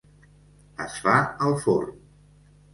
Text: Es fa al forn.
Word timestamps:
Es 0.87 0.97
fa 1.05 1.15
al 1.49 1.55
forn. 1.67 1.95